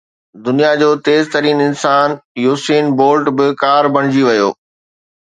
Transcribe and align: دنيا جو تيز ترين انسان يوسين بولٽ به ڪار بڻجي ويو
دنيا 0.45 0.69
جو 0.81 0.85
تيز 1.07 1.25
ترين 1.35 1.59
انسان 1.67 2.09
يوسين 2.45 2.85
بولٽ 3.03 3.29
به 3.37 3.51
ڪار 3.63 3.83
بڻجي 3.99 4.23
ويو 4.31 4.49